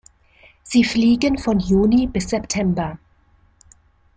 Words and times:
Sie 0.63 0.83
fliegen 0.83 1.37
von 1.37 1.59
Juni 1.59 2.07
bis 2.07 2.27
September. 2.31 2.97